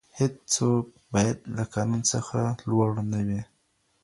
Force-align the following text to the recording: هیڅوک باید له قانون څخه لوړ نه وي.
هیڅوک 0.17 0.85
باید 1.13 1.37
له 1.55 1.63
قانون 1.73 2.01
څخه 2.11 2.37
لوړ 2.69 2.91
نه 3.11 3.19
وي. 3.27 3.41